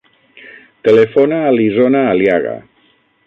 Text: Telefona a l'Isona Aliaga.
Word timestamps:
Telefona 0.87 1.37
a 1.49 1.53
l'Isona 1.57 2.03
Aliaga. 2.15 2.57